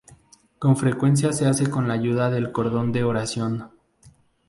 Con 0.57 0.77
frecuencia 0.77 1.31
se 1.31 1.45
hace 1.45 1.69
con 1.69 1.87
la 1.87 1.93
ayuda 1.93 2.31
del 2.31 2.51
cordón 2.51 2.91
de 2.91 3.03
oración. 3.03 3.69